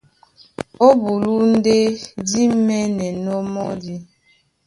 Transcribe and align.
Ó 0.85 0.87
bulú 1.01 1.33
ndé 1.53 1.77
dí 2.29 2.43
mɛ́nɛnɔ́ 2.65 3.39
mɔ́di. 3.53 3.95